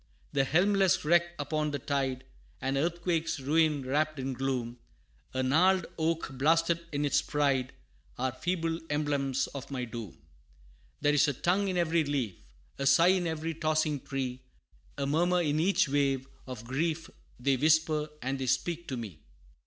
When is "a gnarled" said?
5.31-5.85